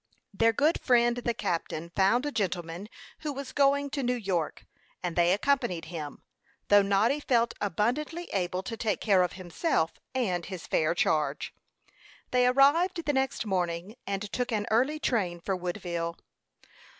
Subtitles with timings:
[0.33, 4.65] Their good friend the captain found a gentleman who was going to New York,
[5.03, 6.23] and they accompanied him,
[6.69, 11.53] though Noddy felt abundantly able to take care of himself and his fair charge.
[12.31, 16.17] They arrived the next morning, and took an early train for Woodville.